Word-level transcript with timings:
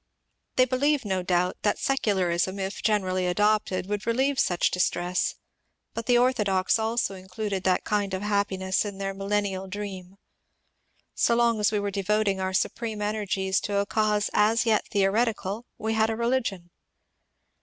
They 0.55 0.65
believed 0.65 1.05
no 1.05 1.21
doubt 1.21 1.57
that 1.61 1.77
secularism 1.77 2.57
if 2.57 2.81
generally 2.81 3.27
adopted 3.27 3.85
would 3.85 4.07
relieve 4.07 4.39
such 4.39 4.71
dis 4.71 4.89
tress, 4.89 5.35
but 5.93 6.07
the 6.07 6.17
orthodox 6.17 6.79
also 6.79 7.13
included 7.13 7.63
that 7.65 7.83
kind 7.83 8.15
of 8.15 8.23
happiness 8.23 8.83
in 8.83 8.97
their 8.97 9.13
millennial 9.13 9.67
dream. 9.67 10.15
So 11.13 11.35
long 11.35 11.59
as 11.59 11.71
we 11.71 11.79
were 11.79 11.91
devoting 11.91 12.39
our 12.41 12.51
supreme 12.51 12.99
energies 12.99 13.59
to 13.59 13.77
a 13.77 13.85
cause 13.85 14.31
as 14.33 14.65
yet 14.65 14.87
theoretical 14.87 15.67
we 15.77 15.93
had 15.93 16.09
a 16.09 16.15
religion. 16.15 16.71